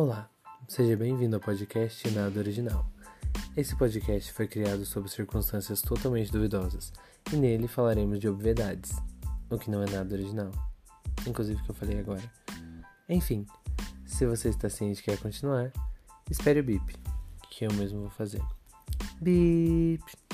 Olá, 0.00 0.30
seja 0.68 0.96
bem-vindo 0.96 1.34
ao 1.34 1.42
podcast 1.42 2.08
Nada 2.12 2.38
Original. 2.38 2.88
Esse 3.56 3.74
podcast 3.74 4.32
foi 4.32 4.46
criado 4.46 4.86
sob 4.86 5.10
circunstâncias 5.10 5.82
totalmente 5.82 6.30
duvidosas 6.30 6.92
e 7.32 7.36
nele 7.36 7.66
falaremos 7.66 8.20
de 8.20 8.28
obviedades, 8.28 8.92
o 9.50 9.58
que 9.58 9.68
não 9.68 9.82
é 9.82 9.90
nada 9.90 10.14
original, 10.14 10.52
inclusive 11.26 11.60
o 11.60 11.64
que 11.64 11.70
eu 11.72 11.74
falei 11.74 11.98
agora. 11.98 12.22
Enfim, 13.08 13.44
se 14.06 14.24
você 14.24 14.50
está 14.50 14.70
ciente 14.70 15.00
e 15.00 15.02
quer 15.02 15.18
continuar, 15.18 15.72
espere 16.30 16.60
o 16.60 16.62
bip, 16.62 16.94
que 17.50 17.66
eu 17.66 17.72
mesmo 17.72 18.02
vou 18.02 18.10
fazer. 18.10 18.40
Bip! 19.20 20.27